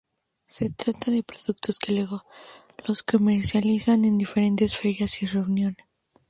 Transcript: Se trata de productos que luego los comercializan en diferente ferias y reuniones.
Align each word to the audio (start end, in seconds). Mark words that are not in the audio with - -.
Se 0.47 0.71
trata 0.71 1.11
de 1.11 1.21
productos 1.21 1.77
que 1.77 1.93
luego 1.93 2.23
los 2.87 3.03
comercializan 3.03 4.03
en 4.03 4.17
diferente 4.17 4.67
ferias 4.67 5.21
y 5.21 5.27
reuniones. 5.27 5.77